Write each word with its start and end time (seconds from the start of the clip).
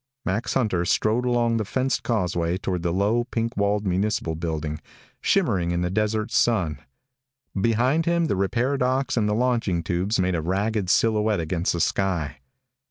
Max 0.25 0.55
Hunter 0.55 0.83
strode 0.83 1.25
along 1.27 1.57
the 1.57 1.63
fenced 1.63 2.01
causeway 2.01 2.57
toward 2.57 2.81
the 2.81 2.91
low, 2.91 3.25
pink 3.25 3.55
walled 3.55 3.85
municipal 3.85 4.33
building, 4.33 4.79
shimmering 5.21 5.69
in 5.69 5.81
the 5.81 5.91
desert 5.91 6.31
sun. 6.31 6.79
Behind 7.55 8.07
him 8.07 8.25
the 8.25 8.35
repair 8.35 8.77
docks 8.77 9.15
and 9.15 9.29
the 9.29 9.35
launching 9.35 9.83
tubes 9.83 10.19
made 10.19 10.33
a 10.33 10.41
ragged 10.41 10.89
silhouette 10.89 11.39
against 11.39 11.73
the 11.73 11.79
sky. 11.81 12.37